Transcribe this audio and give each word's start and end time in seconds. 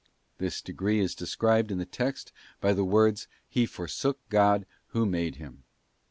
This 0.39 0.63
degree 0.63 0.99
is 0.99 1.13
de 1.13 1.27
scribed 1.27 1.69
in 1.69 1.77
the 1.77 1.85
text 1.85 2.31
by 2.59 2.73
the 2.73 2.83
words,' 2.83 3.27
He 3.55 3.67
forsook 3.67 4.17
God 4.29 4.65
who 4.87 5.05
made 5.05 5.35
him. 5.35 5.63